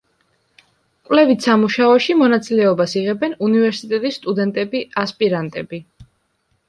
კვლევით 1.09 1.45
სამუშაოში 1.47 2.15
მონაწილეობას 2.23 2.97
იღებენ 3.03 3.35
უნივერსიტეტის 3.49 4.19
სტუდენტები, 4.21 4.83
ასპირანტები. 5.05 5.83